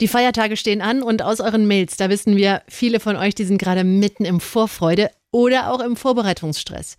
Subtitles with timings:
[0.00, 3.44] Die Feiertage stehen an und aus euren Mails, da wissen wir, viele von euch, die
[3.44, 6.96] sind gerade mitten im Vorfreude oder auch im Vorbereitungsstress.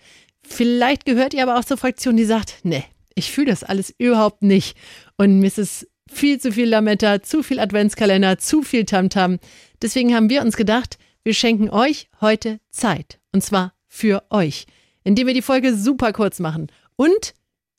[0.48, 2.84] Vielleicht gehört ihr aber auch zur Fraktion, die sagt, nee,
[3.16, 4.78] ich fühle das alles überhaupt nicht.
[5.18, 9.40] Und mir ist es viel zu viel Lametta, zu viel Adventskalender, zu viel Tamtam.
[9.82, 13.20] Deswegen haben wir uns gedacht, wir schenken euch heute Zeit.
[13.32, 14.68] Und zwar für euch,
[15.04, 16.68] indem wir die Folge super kurz machen.
[16.96, 17.34] Und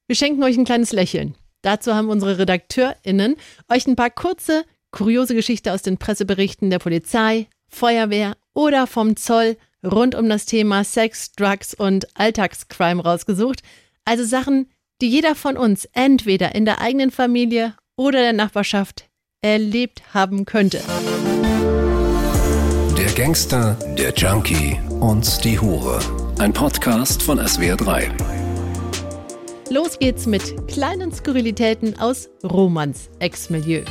[0.08, 1.36] wir schenken euch ein kleines Lächeln.
[1.62, 3.36] Dazu haben unsere RedakteurInnen
[3.68, 4.64] euch ein paar kurze,
[4.96, 10.84] kuriose Geschichten aus den Presseberichten der Polizei, Feuerwehr oder vom Zoll rund um das Thema
[10.84, 13.60] Sex, Drugs und Alltagscrime rausgesucht.
[14.06, 14.70] Also Sachen,
[15.02, 19.08] die jeder von uns entweder in der eigenen Familie oder der Nachbarschaft
[19.42, 20.80] erlebt haben könnte.
[22.96, 26.00] Der Gangster, der Junkie und die Hure.
[26.38, 28.10] Ein Podcast von SWR3.
[29.68, 33.82] Los geht's mit kleinen Skurrilitäten aus Romans Ex-Milieu.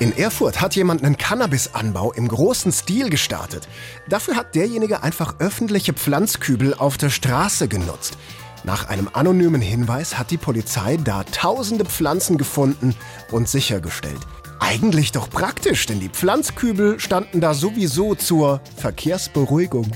[0.00, 3.68] In Erfurt hat jemand einen Cannabisanbau im großen Stil gestartet.
[4.08, 8.16] Dafür hat derjenige einfach öffentliche Pflanzkübel auf der Straße genutzt.
[8.64, 12.94] Nach einem anonymen Hinweis hat die Polizei da tausende Pflanzen gefunden
[13.30, 14.20] und sichergestellt.
[14.58, 19.92] Eigentlich doch praktisch, denn die Pflanzkübel standen da sowieso zur Verkehrsberuhigung.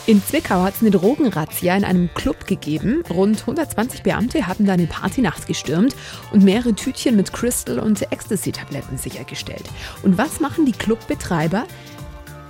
[0.06, 3.02] In Zwickau hat es eine Drogenrazzia in einem Club gegeben.
[3.10, 5.96] Rund 120 Beamte haben da eine Partynacht gestürmt
[6.30, 9.64] und mehrere Tütchen mit Crystal- und Ecstasy-Tabletten sichergestellt.
[10.04, 11.64] Und was machen die Clubbetreiber?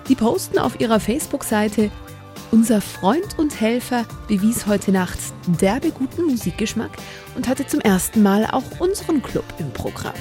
[0.08, 1.90] Die posten auf ihrer Facebook-Seite
[2.52, 6.90] unser Freund und Helfer bewies heute Nacht derbe guten Musikgeschmack
[7.36, 10.14] und hatte zum ersten Mal auch unseren Club im Programm.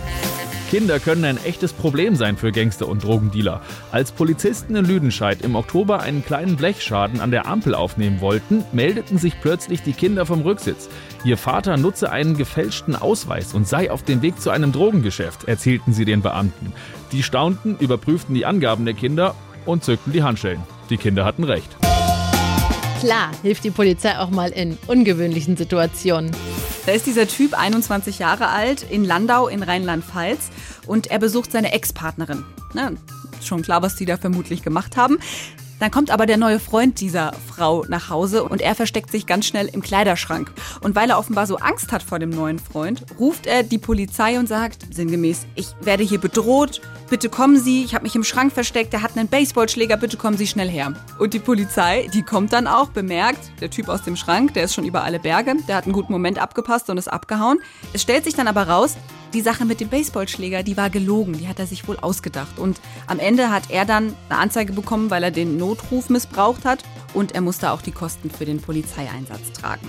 [0.69, 3.61] Kinder können ein echtes Problem sein für Gangster und Drogendealer.
[3.91, 9.17] Als Polizisten in Lüdenscheid im Oktober einen kleinen Blechschaden an der Ampel aufnehmen wollten, meldeten
[9.17, 10.89] sich plötzlich die Kinder vom Rücksitz.
[11.23, 15.93] Ihr Vater nutze einen gefälschten Ausweis und sei auf dem Weg zu einem Drogengeschäft, erzählten
[15.93, 16.73] sie den Beamten.
[17.11, 20.63] Die staunten, überprüften die Angaben der Kinder und zückten die Handschellen.
[20.89, 21.69] Die Kinder hatten recht.
[22.99, 26.31] Klar hilft die Polizei auch mal in ungewöhnlichen Situationen.
[26.85, 30.51] Da ist dieser Typ 21 Jahre alt in Landau in Rheinland-Pfalz
[30.85, 32.45] und er besucht seine Ex-Partnerin.
[33.41, 35.17] schon klar, was die da vermutlich gemacht haben.
[35.79, 39.47] Dann kommt aber der neue Freund dieser Frau nach Hause und er versteckt sich ganz
[39.47, 40.51] schnell im Kleiderschrank.
[40.81, 44.37] Und weil er offenbar so Angst hat vor dem neuen Freund, ruft er die Polizei
[44.37, 48.53] und sagt, sinngemäß, ich werde hier bedroht, bitte kommen Sie, ich habe mich im Schrank
[48.53, 50.93] versteckt, der hat einen Baseballschläger, bitte kommen Sie schnell her.
[51.19, 54.73] Und die Polizei, die kommt dann auch, bemerkt, der Typ aus dem Schrank, der ist
[54.73, 57.59] schon über alle Berge, der hat einen guten Moment abgepasst und ist abgehauen.
[57.93, 58.97] Es stellt sich dann aber raus,
[59.33, 62.57] die Sache mit dem Baseballschläger, die war gelogen, die hat er sich wohl ausgedacht.
[62.57, 66.83] Und am Ende hat er dann eine Anzeige bekommen, weil er den Notruf missbraucht hat
[67.13, 69.87] und er musste auch die Kosten für den Polizeieinsatz tragen.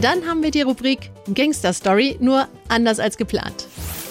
[0.00, 3.66] Dann haben wir die Rubrik Gangster Story, nur anders als geplant.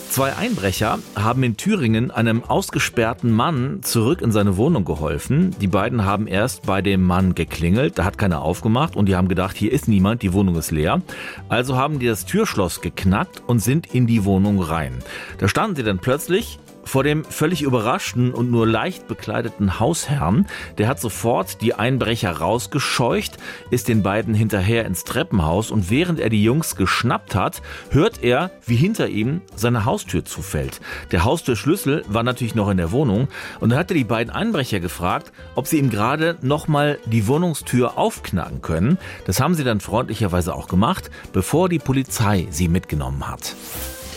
[0.10, 5.54] Zwei Einbrecher haben in Thüringen einem ausgesperrten Mann zurück in seine Wohnung geholfen.
[5.60, 9.28] Die beiden haben erst bei dem Mann geklingelt, da hat keiner aufgemacht und die haben
[9.28, 11.02] gedacht, hier ist niemand, die Wohnung ist leer.
[11.50, 15.00] Also haben die das Türschloss geknackt und sind in die Wohnung rein.
[15.38, 20.48] Da standen sie dann plötzlich vor dem völlig überraschten und nur leicht bekleideten Hausherrn.
[20.78, 23.38] Der hat sofort die Einbrecher rausgescheucht,
[23.72, 28.52] ist den beiden hinterher ins Treppenhaus und während er die Jungs geschnappt hat, hört er,
[28.66, 30.80] wie hinter ihm seine Haustür zufällt.
[31.12, 33.28] Der Haustürschlüssel war natürlich noch in der Wohnung
[33.60, 37.98] und dann hat er die beiden Einbrecher gefragt, ob sie ihm gerade nochmal die Wohnungstür
[37.98, 38.98] aufknacken können.
[39.26, 43.56] Das haben sie dann freundlicherweise auch gemacht, bevor die Polizei sie mitgenommen hat.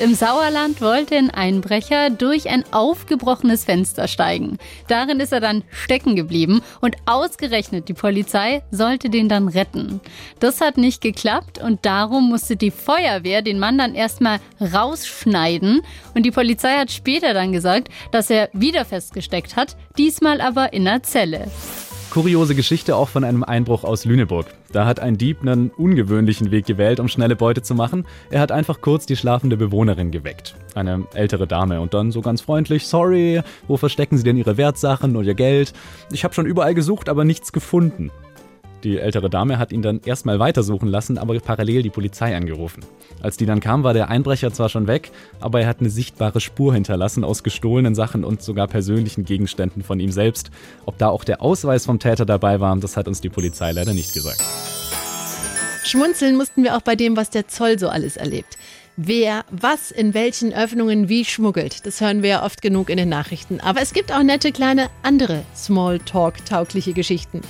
[0.00, 4.58] Im Sauerland wollte ein Einbrecher durch ein aufgebrochenes Fenster steigen.
[4.86, 10.00] Darin ist er dann stecken geblieben und ausgerechnet die Polizei sollte den dann retten.
[10.38, 15.82] Das hat nicht geklappt und darum musste die Feuerwehr den Mann dann erstmal rausschneiden
[16.14, 20.84] und die Polizei hat später dann gesagt, dass er wieder festgesteckt hat, diesmal aber in
[20.84, 21.48] der Zelle.
[22.18, 24.46] Kuriose Geschichte auch von einem Einbruch aus Lüneburg.
[24.72, 28.06] Da hat ein Dieb einen ungewöhnlichen Weg gewählt, um schnelle Beute zu machen.
[28.28, 30.56] Er hat einfach kurz die schlafende Bewohnerin geweckt.
[30.74, 35.14] Eine ältere Dame und dann so ganz freundlich, sorry, wo verstecken Sie denn Ihre Wertsachen
[35.14, 35.72] und Ihr Geld?
[36.10, 38.10] Ich habe schon überall gesucht, aber nichts gefunden.
[38.84, 42.84] Die ältere Dame hat ihn dann erstmal weitersuchen lassen, aber parallel die Polizei angerufen.
[43.20, 45.10] Als die dann kam, war der Einbrecher zwar schon weg,
[45.40, 49.98] aber er hat eine sichtbare Spur hinterlassen aus gestohlenen Sachen und sogar persönlichen Gegenständen von
[49.98, 50.50] ihm selbst.
[50.86, 53.94] Ob da auch der Ausweis vom Täter dabei war, das hat uns die Polizei leider
[53.94, 54.42] nicht gesagt.
[55.84, 58.58] Schmunzeln mussten wir auch bei dem, was der Zoll so alles erlebt.
[58.96, 63.08] Wer was in welchen Öffnungen wie schmuggelt, das hören wir ja oft genug in den
[63.08, 63.60] Nachrichten.
[63.60, 67.40] Aber es gibt auch nette kleine andere Smalltalk-taugliche Geschichten.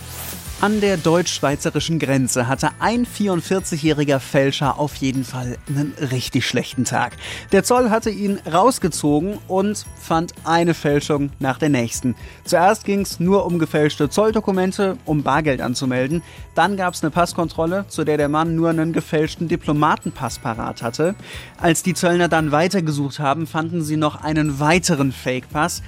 [0.60, 7.16] An der deutsch-schweizerischen Grenze hatte ein 44-jähriger Fälscher auf jeden Fall einen richtig schlechten Tag.
[7.52, 12.16] Der Zoll hatte ihn rausgezogen und fand eine Fälschung nach der nächsten.
[12.44, 16.24] Zuerst ging es nur um gefälschte Zolldokumente, um Bargeld anzumelden.
[16.56, 21.14] Dann gab es eine Passkontrolle, zu der der Mann nur einen gefälschten Diplomatenpass parat hatte.
[21.58, 25.84] Als die Zöllner dann weitergesucht haben, fanden sie noch einen weiteren Fake-Pass.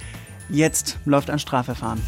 [0.49, 2.01] Jetzt läuft ein Strafverfahren.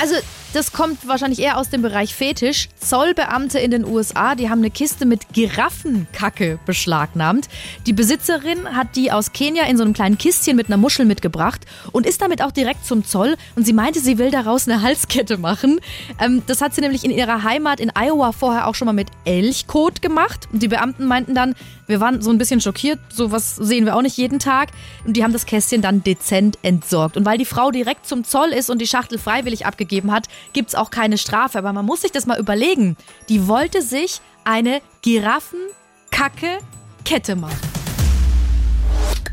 [0.00, 0.14] Also
[0.52, 2.68] das kommt wahrscheinlich eher aus dem Bereich Fetisch.
[2.78, 7.48] Zollbeamte in den USA, die haben eine Kiste mit Giraffenkacke beschlagnahmt.
[7.86, 11.66] Die Besitzerin hat die aus Kenia in so einem kleinen Kistchen mit einer Muschel mitgebracht
[11.92, 13.36] und ist damit auch direkt zum Zoll.
[13.54, 15.80] Und sie meinte, sie will daraus eine Halskette machen.
[16.20, 19.08] Ähm, das hat sie nämlich in ihrer Heimat in Iowa vorher auch schon mal mit
[19.24, 20.48] Elchkot gemacht.
[20.52, 21.54] Und die Beamten meinten dann,
[21.86, 24.70] wir waren so ein bisschen schockiert, sowas sehen wir auch nicht jeden Tag.
[25.04, 27.16] Und die haben das Kästchen dann dezent entsorgt.
[27.16, 30.70] Und weil die Frau direkt zum Zoll ist und die Schachtel freiwillig abgegeben hat, gibt
[30.70, 31.58] es auch keine Strafe.
[31.58, 32.96] Aber man muss sich das mal überlegen.
[33.28, 37.58] Die wollte sich eine Giraffenkacke-Kette machen.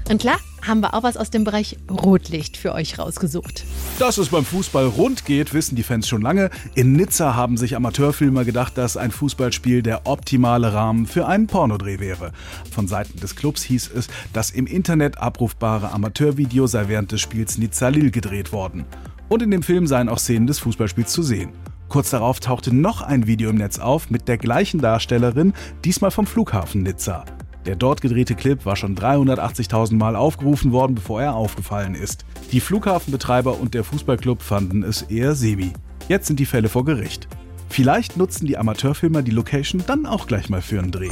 [0.10, 3.64] Und klar, haben wir auch was aus dem Bereich Rotlicht für euch rausgesucht.
[4.00, 6.50] Dass es beim Fußball rund geht, wissen die Fans schon lange.
[6.76, 12.00] In Nizza haben sich Amateurfilmer gedacht, dass ein Fußballspiel der optimale Rahmen für einen Pornodreh
[12.00, 12.32] wäre.
[12.72, 17.58] Von Seiten des Clubs hieß es, das im Internet abrufbare Amateurvideo sei während des Spiels
[17.58, 18.86] Nizza Lille gedreht worden.
[19.34, 21.54] Und in dem Film seien auch Szenen des Fußballspiels zu sehen.
[21.90, 25.54] Kurz darauf tauchte noch ein Video im Netz auf mit der gleichen Darstellerin,
[25.84, 27.26] diesmal vom Flughafen Nizza.
[27.66, 32.26] Der dort gedrehte Clip war schon 380.000 Mal aufgerufen worden, bevor er aufgefallen ist.
[32.52, 35.74] Die Flughafenbetreiber und der Fußballclub fanden es eher semi.
[36.08, 37.28] Jetzt sind die Fälle vor Gericht.
[37.70, 41.10] Vielleicht nutzen die Amateurfilmer die Location dann auch gleich mal für einen Dreh.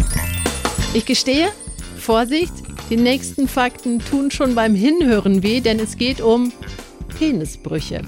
[0.93, 1.47] Ich gestehe,
[1.97, 2.53] Vorsicht,
[2.91, 6.53] die nächsten Fakten tun schon beim Hinhören weh, denn es geht um
[7.21, 8.01] Penisbrüche.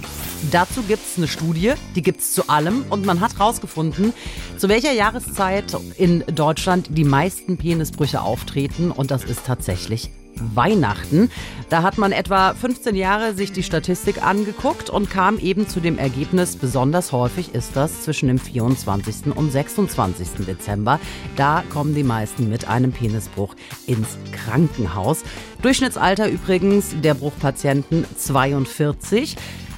[0.49, 4.11] Dazu gibt es eine Studie, die gibt es zu allem und man hat herausgefunden,
[4.57, 10.09] zu welcher Jahreszeit in Deutschland die meisten Penisbrüche auftreten und das ist tatsächlich
[10.53, 11.29] Weihnachten.
[11.69, 15.97] Da hat man etwa 15 Jahre sich die Statistik angeguckt und kam eben zu dem
[15.97, 19.35] Ergebnis, besonders häufig ist das zwischen dem 24.
[19.35, 20.45] und 26.
[20.45, 20.99] Dezember.
[21.35, 23.55] Da kommen die meisten mit einem Penisbruch
[23.87, 25.23] ins Krankenhaus.
[25.61, 29.35] Durchschnittsalter übrigens der Bruchpatienten 42.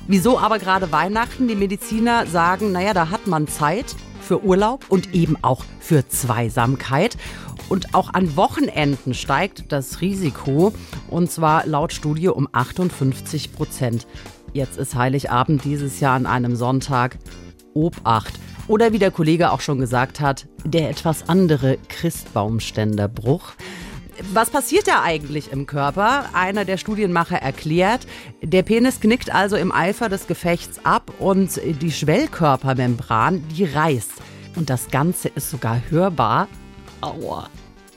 [0.08, 1.48] Wieso aber gerade Weihnachten?
[1.48, 3.96] Die Mediziner sagen, naja, da hat man Zeit
[4.26, 7.18] für Urlaub und eben auch für Zweisamkeit.
[7.70, 10.74] Und auch an Wochenenden steigt das Risiko,
[11.10, 14.06] und zwar laut Studie um 58 Prozent.
[14.54, 17.18] Jetzt ist Heiligabend dieses Jahr an einem Sonntag.
[17.74, 18.34] Obacht.
[18.68, 23.52] Oder wie der Kollege auch schon gesagt hat, der etwas andere Christbaumständerbruch.
[24.34, 26.30] Was passiert da eigentlich im Körper?
[26.34, 28.08] Einer der Studienmacher erklärt,
[28.42, 34.15] der Penis knickt also im Eifer des Gefechts ab und die Schwellkörpermembran, die reißt.
[34.56, 36.48] Und das Ganze ist sogar hörbar.
[37.02, 37.50] Aua.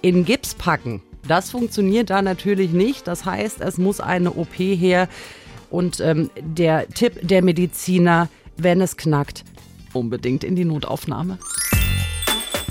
[0.03, 1.03] In Gips packen.
[1.27, 3.07] Das funktioniert da natürlich nicht.
[3.07, 5.09] Das heißt, es muss eine OP her.
[5.71, 9.45] Und ähm, der Tipp der Mediziner, wenn es knackt,
[9.93, 11.39] unbedingt in die Notaufnahme.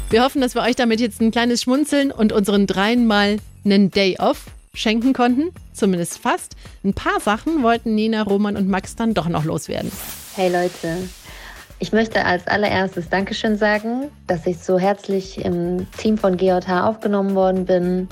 [0.10, 3.92] Wir hoffen, dass wir euch damit jetzt ein kleines Schmunzeln und unseren dreien mal einen
[3.92, 5.52] Day Off schenken konnten.
[5.74, 6.56] Zumindest fast.
[6.84, 9.92] Ein paar Sachen wollten Nina, Roman und Max dann doch noch loswerden.
[10.36, 11.10] Hey Leute,
[11.80, 17.36] ich möchte als allererstes Dankeschön sagen, dass ich so herzlich im Team von GJH aufgenommen
[17.36, 18.08] worden bin,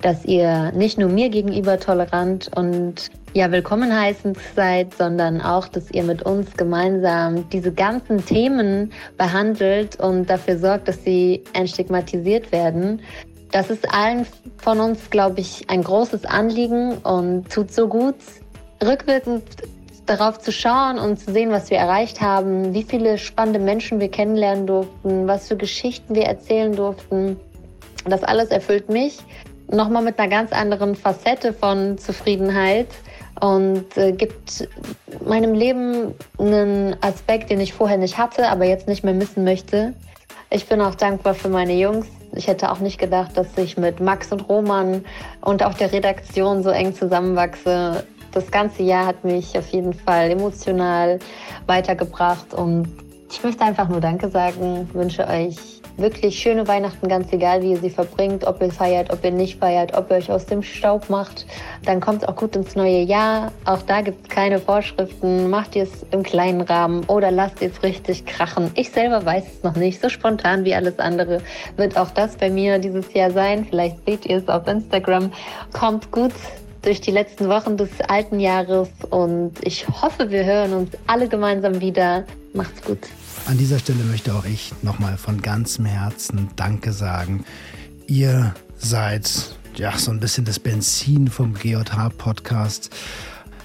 [0.00, 5.90] dass ihr nicht nur mir gegenüber tolerant und ja, willkommen heißend seid, sondern auch, dass
[5.90, 13.00] ihr mit uns gemeinsam diese ganzen Themen behandelt und dafür sorgt, dass sie entstigmatisiert werden.
[13.50, 14.26] Das ist allen
[14.58, 18.16] von uns, glaube ich, ein großes Anliegen und tut so gut,
[18.82, 19.44] rückwirkend
[20.06, 24.10] darauf zu schauen und zu sehen, was wir erreicht haben, wie viele spannende Menschen wir
[24.10, 27.38] kennenlernen durften, was für Geschichten wir erzählen durften.
[28.04, 29.18] Das alles erfüllt mich
[29.72, 32.88] nochmal mit einer ganz anderen Facette von Zufriedenheit
[33.40, 34.68] und äh, gibt
[35.26, 39.94] meinem Leben einen Aspekt, den ich vorher nicht hatte, aber jetzt nicht mehr missen möchte.
[40.50, 42.06] Ich bin auch dankbar für meine Jungs.
[42.34, 45.04] Ich hätte auch nicht gedacht, dass ich mit Max und Roman
[45.40, 48.04] und auch der Redaktion so eng zusammenwachse.
[48.32, 51.18] Das ganze Jahr hat mich auf jeden Fall emotional
[51.66, 52.88] weitergebracht und
[53.30, 57.76] ich möchte einfach nur Danke sagen, wünsche euch wirklich schöne Weihnachten, ganz egal, wie ihr
[57.78, 61.10] sie verbringt, ob ihr feiert, ob ihr nicht feiert, ob ihr euch aus dem Staub
[61.10, 61.46] macht.
[61.84, 63.52] Dann kommt auch gut ins neue Jahr.
[63.64, 65.50] Auch da gibt es keine Vorschriften.
[65.50, 68.70] Macht ihr es im kleinen Rahmen oder lasst ihr es richtig krachen.
[68.74, 70.00] Ich selber weiß es noch nicht.
[70.00, 71.40] So spontan wie alles andere
[71.76, 73.66] wird auch das bei mir dieses Jahr sein.
[73.68, 75.32] Vielleicht seht ihr es auf Instagram.
[75.72, 76.32] Kommt gut
[76.82, 81.80] durch die letzten Wochen des alten Jahres und ich hoffe, wir hören uns alle gemeinsam
[81.80, 82.24] wieder.
[82.52, 82.98] Macht's gut.
[83.46, 87.44] An dieser Stelle möchte auch ich nochmal von ganzem Herzen Danke sagen.
[88.06, 92.90] Ihr seid ja so ein bisschen das Benzin vom GJH-Podcast.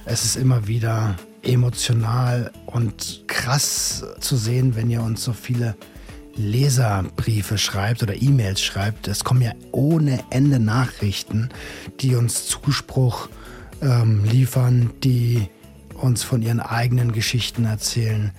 [0.06, 5.76] Es ist immer wieder emotional und krass zu sehen, wenn ihr uns so viele
[6.38, 9.08] Leserbriefe schreibt oder E-Mails schreibt.
[9.08, 11.50] Es kommen ja ohne Ende Nachrichten,
[12.00, 13.30] die uns Zuspruch
[13.82, 15.50] ähm, liefern, die
[15.94, 18.32] uns von ihren eigenen Geschichten erzählen.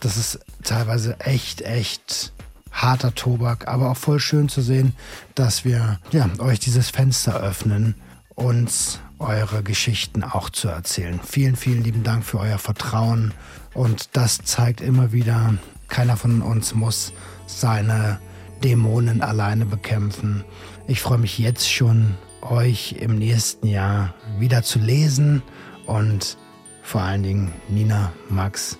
[0.00, 2.32] Das ist teilweise echt, echt
[2.70, 4.94] harter Tobak, aber auch voll schön zu sehen,
[5.34, 7.94] dass wir ja, euch dieses Fenster öffnen,
[8.34, 11.20] uns eure Geschichten auch zu erzählen.
[11.26, 13.34] Vielen, vielen lieben Dank für euer Vertrauen
[13.74, 15.54] und das zeigt immer wieder,
[15.90, 17.12] keiner von uns muss
[17.46, 18.18] seine
[18.64, 20.44] Dämonen alleine bekämpfen.
[20.86, 25.42] Ich freue mich jetzt schon, euch im nächsten Jahr wieder zu lesen
[25.86, 26.38] und
[26.82, 28.78] vor allen Dingen Nina, Max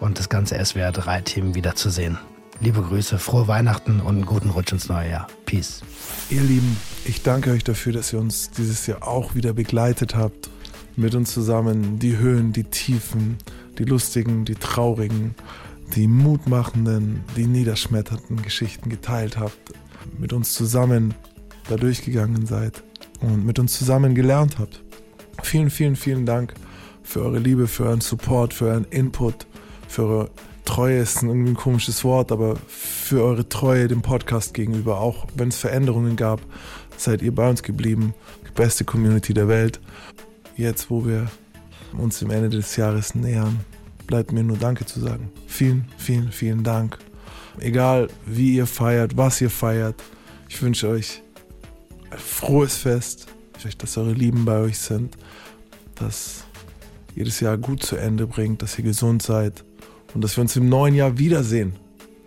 [0.00, 2.18] und das ganze SWR 3 Team wiederzusehen.
[2.60, 5.26] Liebe Grüße, frohe Weihnachten und einen guten Rutsch ins neue Jahr.
[5.46, 5.82] Peace.
[6.30, 10.48] Ihr Lieben, ich danke euch dafür, dass ihr uns dieses Jahr auch wieder begleitet habt.
[10.94, 13.38] Mit uns zusammen die Höhen, die Tiefen,
[13.78, 15.34] die lustigen, die traurigen,
[15.94, 19.58] die mutmachenden, die niederschmetternden Geschichten geteilt habt.
[20.18, 21.14] Mit uns zusammen
[21.68, 22.82] da durchgegangen seid
[23.20, 24.82] und mit uns zusammen gelernt habt.
[25.42, 26.54] Vielen, vielen, vielen Dank
[27.02, 29.46] für eure Liebe, für euren Support, für euren Input,
[29.88, 30.30] für eure
[30.64, 35.48] Treue ist irgendwie ein komisches Wort, aber für eure Treue dem Podcast gegenüber, auch wenn
[35.48, 36.40] es Veränderungen gab,
[36.96, 38.14] seid ihr bei uns geblieben.
[38.46, 39.80] Die beste Community der Welt.
[40.56, 41.26] Jetzt, wo wir
[41.98, 43.60] uns dem Ende des Jahres nähern,
[44.06, 45.30] bleibt mir nur Danke zu sagen.
[45.46, 46.98] Vielen, vielen, vielen Dank.
[47.58, 50.02] Egal wie ihr feiert, was ihr feiert,
[50.48, 51.22] ich wünsche euch
[52.10, 53.26] ein frohes Fest.
[53.26, 55.16] Ich wünsche euch, dass eure Lieben bei euch sind,
[55.94, 56.44] dass
[57.14, 59.64] jedes Jahr gut zu Ende bringt, dass ihr gesund seid
[60.14, 61.74] und dass wir uns im neuen Jahr wiedersehen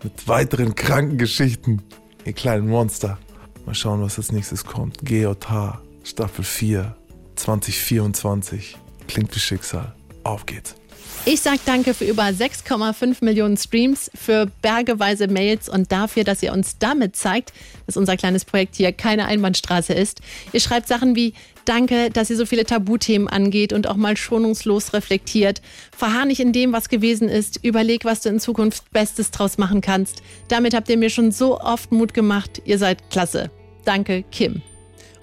[0.02, 1.82] mit weiteren kranken Geschichten.
[2.24, 3.18] Ihr kleinen Monster.
[3.64, 5.04] Mal schauen, was als nächstes kommt.
[5.04, 6.96] GJH, Staffel 4,
[7.36, 8.76] 2024.
[9.08, 9.94] Klingt wie Schicksal.
[10.22, 10.76] Auf geht's.
[11.24, 16.52] Ich sage danke für über 6,5 Millionen Streams, für bergeweise Mails und dafür, dass ihr
[16.52, 17.52] uns damit zeigt,
[17.86, 20.20] dass unser kleines Projekt hier keine Einbahnstraße ist.
[20.52, 24.92] Ihr schreibt Sachen wie Danke, dass ihr so viele Tabuthemen angeht und auch mal schonungslos
[24.92, 25.60] reflektiert.
[25.90, 27.58] Verharr nicht in dem, was gewesen ist.
[27.64, 30.22] Überleg, was du in Zukunft Bestes draus machen kannst.
[30.46, 32.62] Damit habt ihr mir schon so oft Mut gemacht.
[32.64, 33.50] Ihr seid klasse.
[33.84, 34.62] Danke, Kim.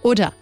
[0.02, 0.34] Oder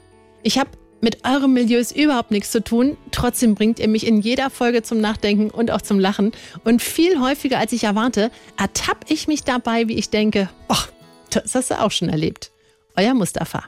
[0.41, 2.97] ich habe mit eurem Milieus überhaupt nichts zu tun.
[3.11, 6.31] Trotzdem bringt ihr mich in jeder Folge zum Nachdenken und auch zum Lachen.
[6.63, 10.89] Und viel häufiger als ich erwarte, ertappe ich mich dabei, wie ich denke, ach,
[11.29, 12.51] das hast du auch schon erlebt.
[12.95, 13.63] Euer Mustafa.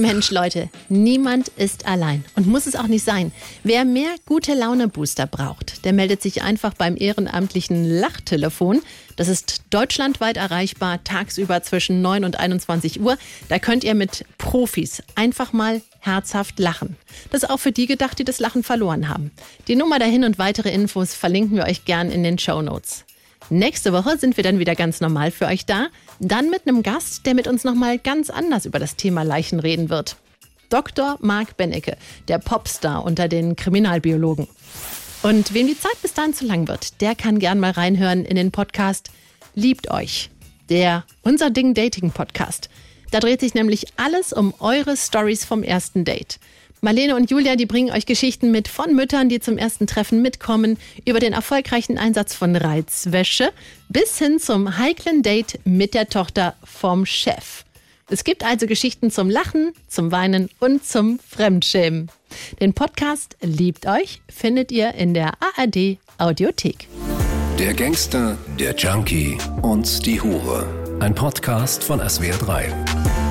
[0.00, 3.32] Mensch, Leute, niemand ist allein und muss es auch nicht sein.
[3.62, 8.82] Wer mehr gute Laune-Booster braucht, der meldet sich einfach beim ehrenamtlichen Lachtelefon.
[9.16, 13.16] Das ist deutschlandweit erreichbar, tagsüber zwischen 9 und 21 Uhr.
[13.48, 16.96] Da könnt ihr mit Profis einfach mal herzhaft lachen.
[17.30, 19.30] Das ist auch für die gedacht, die das Lachen verloren haben.
[19.68, 23.04] Die Nummer dahin und weitere Infos verlinken wir euch gern in den Show Notes.
[23.50, 25.88] Nächste Woche sind wir dann wieder ganz normal für euch da.
[26.20, 29.90] Dann mit einem Gast, der mit uns nochmal ganz anders über das Thema Leichen reden
[29.90, 30.16] wird.
[30.68, 31.18] Dr.
[31.20, 31.96] Marc Bennecke,
[32.28, 34.46] der Popstar unter den Kriminalbiologen.
[35.22, 38.36] Und wem die Zeit bis dahin zu lang wird, der kann gern mal reinhören in
[38.36, 39.10] den Podcast
[39.54, 40.30] Liebt euch,
[40.68, 42.68] der Unser Ding Dating Podcast.
[43.12, 46.40] Da dreht sich nämlich alles um eure Stories vom ersten Date.
[46.84, 50.76] Marlene und Julia, die bringen euch Geschichten mit von Müttern, die zum ersten Treffen mitkommen,
[51.06, 53.52] über den erfolgreichen Einsatz von Reizwäsche
[53.88, 57.64] bis hin zum heiklen Date mit der Tochter vom Chef.
[58.10, 62.10] Es gibt also Geschichten zum Lachen, zum Weinen und zum Fremdschämen.
[62.60, 66.86] Den Podcast Liebt euch findet ihr in der ARD Audiothek.
[67.58, 70.66] Der Gangster, der Junkie und die Hure.
[71.00, 73.23] Ein Podcast von SWR3.